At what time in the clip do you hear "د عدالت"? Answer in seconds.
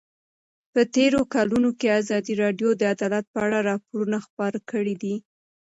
2.75-3.25